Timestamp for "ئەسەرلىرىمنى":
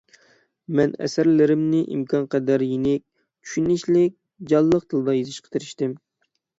1.07-1.83